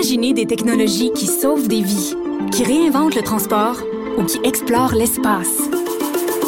[0.00, 2.14] Imaginez des technologies qui sauvent des vies,
[2.52, 3.76] qui réinventent le transport
[4.16, 5.58] ou qui explorent l'espace.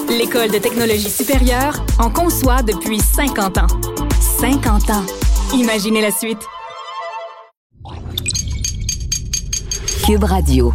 [0.08, 3.66] L'École de technologie supérieure en conçoit depuis 50 ans.
[4.40, 5.04] 50 ans.
[5.52, 6.38] Imaginez la suite.
[10.06, 10.72] Cube Radio.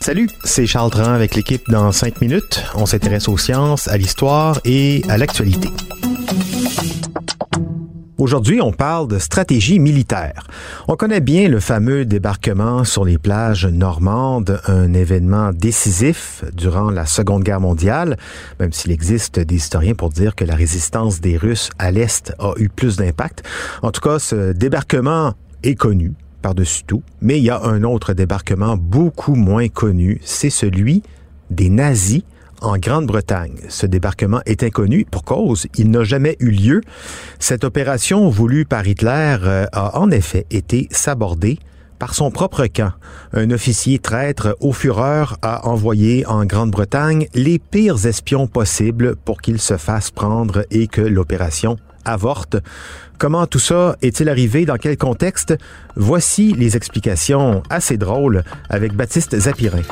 [0.00, 2.64] Salut, c'est Charles Dran avec l'équipe dans 5 minutes.
[2.76, 5.68] On s'intéresse aux sciences, à l'histoire et à l'actualité.
[8.22, 10.46] Aujourd'hui, on parle de stratégie militaire.
[10.86, 17.04] On connaît bien le fameux débarquement sur les plages normandes, un événement décisif durant la
[17.04, 18.16] Seconde Guerre mondiale,
[18.60, 22.52] même s'il existe des historiens pour dire que la résistance des Russes à l'Est a
[22.58, 23.42] eu plus d'impact.
[23.82, 25.34] En tout cas, ce débarquement
[25.64, 26.12] est connu
[26.42, 27.02] par-dessus tout.
[27.22, 31.02] Mais il y a un autre débarquement beaucoup moins connu, c'est celui
[31.50, 32.22] des nazis
[32.62, 33.58] en Grande-Bretagne.
[33.68, 36.80] Ce débarquement est inconnu pour cause, il n'a jamais eu lieu.
[37.38, 41.58] Cette opération voulue par Hitler euh, a en effet été sabordée
[41.98, 42.92] par son propre camp.
[43.32, 49.60] Un officier traître au fureur a envoyé en Grande-Bretagne les pires espions possibles pour qu'ils
[49.60, 52.56] se fassent prendre et que l'opération avorte.
[53.18, 54.66] Comment tout ça est-il arrivé?
[54.66, 55.54] Dans quel contexte?
[55.94, 59.82] Voici les explications assez drôles avec Baptiste Zapirin.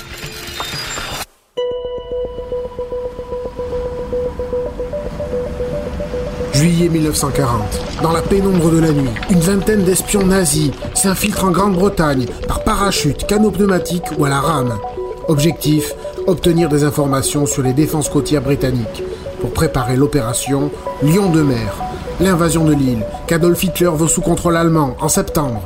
[6.61, 8.03] Juillet 1940.
[8.03, 13.27] Dans la pénombre de la nuit, une vingtaine d'espions nazis s'infiltrent en Grande-Bretagne par parachute,
[13.27, 14.78] canot pneumatique ou à la rame.
[15.28, 15.94] Objectif
[16.27, 19.02] obtenir des informations sur les défenses côtières britanniques
[19.41, 20.70] pour préparer l'opération
[21.02, 21.72] Lion de mer,
[22.20, 25.62] l'invasion de l'île qu'Adolf Hitler veut sous contrôle allemand en septembre.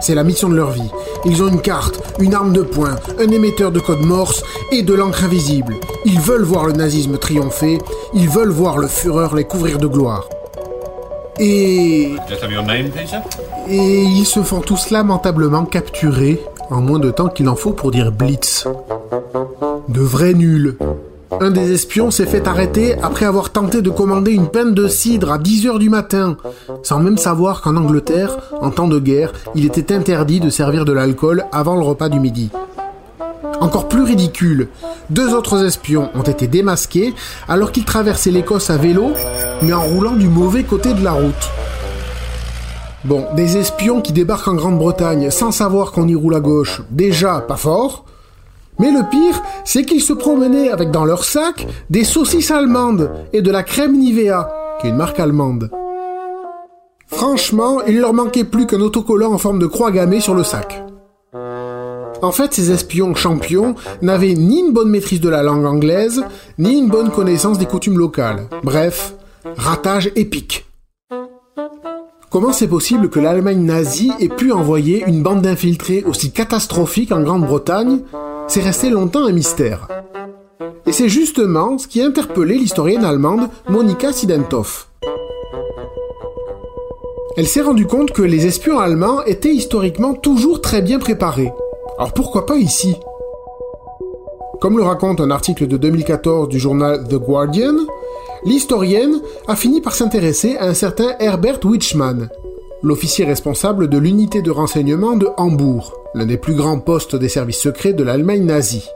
[0.00, 0.90] C'est la mission de leur vie.
[1.26, 4.94] Ils ont une carte, une arme de poing, un émetteur de code morse et de
[4.94, 5.76] l'encre invisible.
[6.04, 7.78] Ils veulent voir le nazisme triompher,
[8.12, 10.28] ils veulent voir le Führer les couvrir de gloire.
[11.38, 12.14] Et...
[13.68, 17.90] Et ils se font tous lamentablement capturer en moins de temps qu'il en faut pour
[17.90, 18.66] dire blitz.
[19.88, 20.76] De vrais nuls.
[21.40, 25.32] Un des espions s'est fait arrêter après avoir tenté de commander une peine de cidre
[25.32, 26.36] à 10h du matin,
[26.82, 30.92] sans même savoir qu'en Angleterre, en temps de guerre, il était interdit de servir de
[30.92, 32.50] l'alcool avant le repas du midi.
[33.60, 34.68] Encore plus ridicule,
[35.10, 37.14] deux autres espions ont été démasqués
[37.48, 39.12] alors qu'ils traversaient l'Écosse à vélo,
[39.62, 41.50] mais en roulant du mauvais côté de la route.
[43.04, 47.40] Bon, des espions qui débarquent en Grande-Bretagne sans savoir qu'on y roule à gauche, déjà
[47.40, 48.04] pas fort,
[48.78, 53.42] mais le pire, c'est qu'ils se promenaient avec dans leur sac des saucisses allemandes et
[53.42, 55.70] de la crème Nivea, qui est une marque allemande.
[57.06, 60.82] Franchement, il leur manquait plus qu'un autocollant en forme de croix gammée sur le sac.
[62.22, 66.24] En fait, ces espions champions n'avaient ni une bonne maîtrise de la langue anglaise,
[66.58, 68.48] ni une bonne connaissance des coutumes locales.
[68.62, 69.14] Bref,
[69.56, 70.66] ratage épique.
[72.30, 77.20] Comment c'est possible que l'Allemagne nazie ait pu envoyer une bande d'infiltrés aussi catastrophique en
[77.20, 78.00] Grande-Bretagne
[78.46, 79.88] c'est resté longtemps un mystère.
[80.86, 84.88] Et c'est justement ce qui a l'historienne allemande Monika Sidentoff.
[87.36, 91.52] Elle s'est rendue compte que les espions allemands étaient historiquement toujours très bien préparés.
[91.98, 92.96] Alors pourquoi pas ici?
[94.60, 97.74] Comme le raconte un article de 2014 du journal The Guardian,
[98.44, 102.28] l'historienne a fini par s'intéresser à un certain Herbert Wichmann,
[102.84, 107.60] l'officier responsable de l'unité de renseignement de Hambourg, l'un des plus grands postes des services
[107.60, 108.86] secrets de l'Allemagne nazie.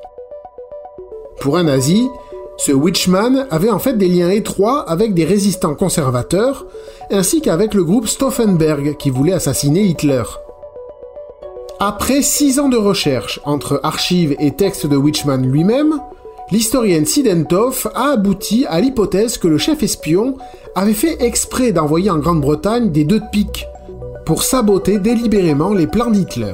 [1.41, 2.07] Pour un nazi,
[2.59, 6.67] ce Witchman avait en fait des liens étroits avec des résistants conservateurs,
[7.11, 10.25] ainsi qu'avec le groupe Stauffenberg qui voulait assassiner Hitler.
[11.81, 15.99] Après six ans de recherche entre archives et textes de Witchman lui-même,
[16.51, 20.37] l'historienne Sidentoff a abouti à l'hypothèse que le chef espion
[20.75, 23.67] avait fait exprès d'envoyer en Grande-Bretagne des deux de pique
[24.29, 26.53] pour saboter délibérément les plans d'Hitler.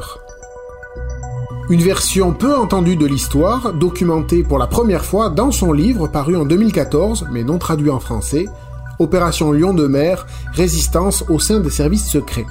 [1.69, 6.37] Une version peu entendue de l'histoire, documentée pour la première fois dans son livre paru
[6.37, 8.47] en 2014, mais non traduit en français,
[9.01, 12.47] Opération Lion de mer, résistance au sein des services secrets.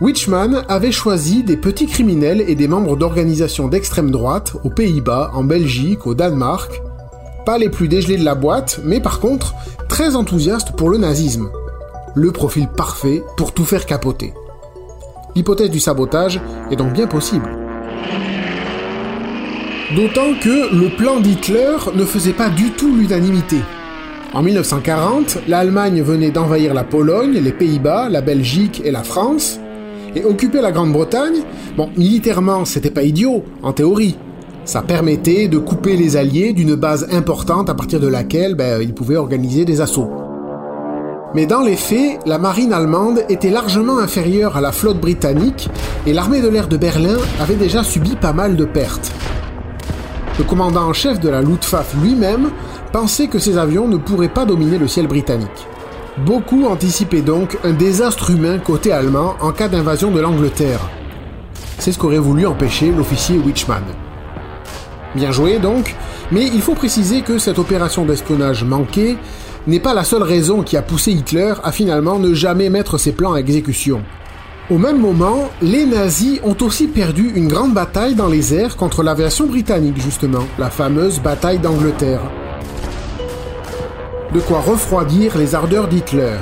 [0.00, 5.44] Witchman avait choisi des petits criminels et des membres d'organisations d'extrême droite aux Pays-Bas, en
[5.44, 6.80] Belgique, au Danemark.
[7.44, 9.52] Pas les plus dégelés de la boîte, mais par contre
[9.86, 11.50] très enthousiastes pour le nazisme
[12.14, 14.34] le profil parfait pour tout faire capoter.
[15.34, 16.40] L'hypothèse du sabotage
[16.70, 17.48] est donc bien possible.
[19.94, 23.56] D'autant que le plan d'Hitler ne faisait pas du tout l'unanimité.
[24.34, 29.58] En 1940, l'Allemagne venait d'envahir la Pologne, les Pays-Bas, la Belgique et la France,
[30.14, 31.42] et occuper la Grande-Bretagne,
[31.76, 34.16] bon, militairement, c'était pas idiot, en théorie.
[34.66, 38.92] Ça permettait de couper les Alliés d'une base importante à partir de laquelle ben, ils
[38.92, 40.10] pouvaient organiser des assauts.
[41.34, 45.68] Mais dans les faits, la marine allemande était largement inférieure à la flotte britannique
[46.06, 49.12] et l'armée de l'air de Berlin avait déjà subi pas mal de pertes.
[50.38, 52.50] Le commandant en chef de la Luftwaffe lui-même
[52.92, 55.66] pensait que ces avions ne pourraient pas dominer le ciel britannique.
[56.24, 60.80] Beaucoup anticipaient donc un désastre humain côté allemand en cas d'invasion de l'Angleterre.
[61.78, 63.84] C'est ce qu'aurait voulu empêcher l'officier Wichmann.
[65.14, 65.94] Bien joué donc,
[66.32, 69.18] mais il faut préciser que cette opération d'espionnage manquée
[69.66, 73.12] n'est pas la seule raison qui a poussé Hitler à finalement ne jamais mettre ses
[73.12, 74.02] plans à exécution.
[74.70, 79.02] Au même moment, les nazis ont aussi perdu une grande bataille dans les airs contre
[79.02, 82.20] l'aviation britannique justement, la fameuse bataille d'Angleterre.
[84.34, 86.36] De quoi refroidir les ardeurs d'Hitler.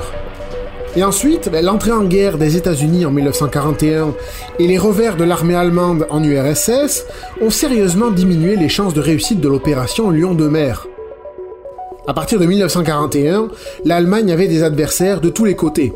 [0.97, 4.13] Et ensuite, ben, l'entrée en guerre des États-Unis en 1941
[4.59, 7.05] et les revers de l'armée allemande en URSS
[7.39, 10.87] ont sérieusement diminué les chances de réussite de l'opération Lion de mer.
[12.09, 13.49] À partir de 1941,
[13.83, 15.91] l'Allemagne avait des adversaires de tous les côtés.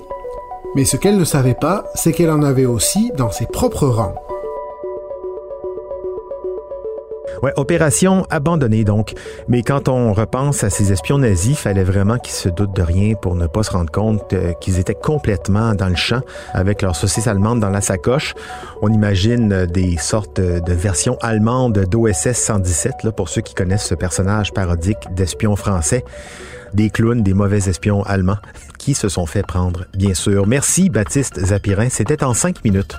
[0.76, 4.16] Mais ce qu'elle ne savait pas, c'est qu'elle en avait aussi dans ses propres rangs.
[7.42, 9.14] Ouais, opération abandonnée donc.
[9.48, 13.16] Mais quand on repense à ces espions nazis, fallait vraiment qu'ils se doutent de rien
[13.16, 16.22] pour ne pas se rendre compte euh, qu'ils étaient complètement dans le champ
[16.54, 18.36] avec leur saucisse allemande dans la sacoche.
[18.82, 23.86] On imagine euh, des sortes de versions allemandes d'OSS 117, là, pour ceux qui connaissent
[23.86, 26.04] ce personnage parodique d'espions français
[26.74, 28.38] des clowns, des mauvais espions allemands
[28.78, 30.48] qui se sont fait prendre, bien sûr.
[30.48, 32.96] Merci Baptiste Zapirin, c'était en cinq minutes.